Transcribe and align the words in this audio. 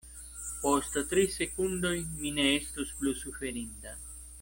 Post 0.63 0.97
tri 1.11 1.25
sekundoj 1.35 1.93
mi 2.23 2.35
ne 2.41 2.49
estus 2.57 2.99
plu 3.03 3.15
suferinta. 3.23 3.99